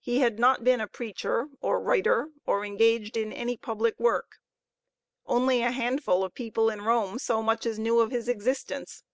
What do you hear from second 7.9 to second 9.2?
of his existence.